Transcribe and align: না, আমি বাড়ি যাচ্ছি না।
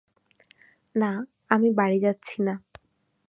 না, 0.95 1.11
আমি 1.49 1.69
বাড়ি 1.71 1.97
যাচ্ছি 1.99 2.37
না। 2.41 2.53